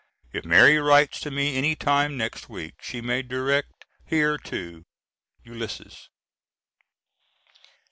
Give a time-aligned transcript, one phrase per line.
[0.33, 4.83] If Mary writes to me any time next week she may direct here to
[5.45, 6.09] ULYSSES.